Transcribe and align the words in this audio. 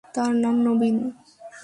তার 0.03 0.31
নাম 0.35 0.55
নবীন। 0.67 0.95